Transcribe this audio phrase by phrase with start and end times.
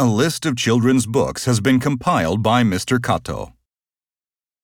[0.00, 3.02] A list of children's books has been compiled by Mr.
[3.02, 3.57] Kato.